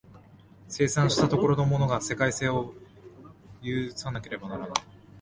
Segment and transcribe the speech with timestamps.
[0.67, 2.73] 生産した所のものが世界性を
[3.61, 4.73] 有たなければならない。